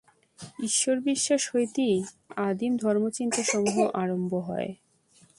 [0.63, 1.97] ঈশ্বরবিশ্বাস হইতেই
[2.39, 4.69] আদিম ধর্মচিন্তাসমূহ আরম্ভ হয়।